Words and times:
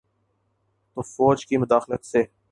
تو 0.93 1.01
فوج 1.01 1.45
کی 1.45 1.57
مداخلت 1.57 2.05
سے۔ 2.05 2.23